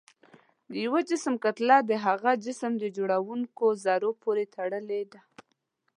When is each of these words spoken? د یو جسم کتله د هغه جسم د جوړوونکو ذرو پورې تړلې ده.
د 0.69 0.71
یو 0.85 0.95
جسم 1.09 1.33
کتله 1.45 1.77
د 1.89 1.91
هغه 2.05 2.31
جسم 2.45 2.71
د 2.79 2.85
جوړوونکو 2.97 3.65
ذرو 3.83 4.11
پورې 4.23 4.43
تړلې 4.55 5.01
ده. 5.11 5.21